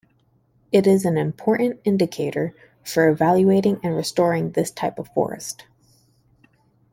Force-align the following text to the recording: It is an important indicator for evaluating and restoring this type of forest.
It 0.71 0.87
is 0.87 1.05
an 1.05 1.15
important 1.15 1.79
indicator 1.83 2.55
for 2.83 3.07
evaluating 3.07 3.79
and 3.83 3.95
restoring 3.95 4.53
this 4.53 4.71
type 4.71 4.97
of 4.97 5.09
forest. 5.09 5.67